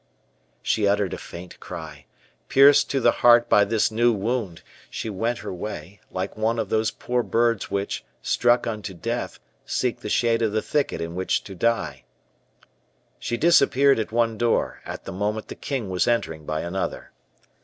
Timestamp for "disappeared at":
13.37-14.11